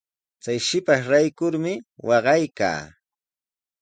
[0.43, 1.73] Chay shipashraykumi
[2.07, 2.81] waqaykaa.